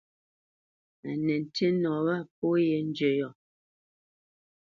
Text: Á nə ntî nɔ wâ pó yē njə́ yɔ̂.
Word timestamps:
Á 1.09 1.11
nə 1.25 1.35
ntî 1.43 1.67
nɔ 1.81 1.93
wâ 2.05 2.15
pó 2.37 2.47
yē 2.65 2.77
njə́ 2.89 3.11
yɔ̂. 3.19 3.31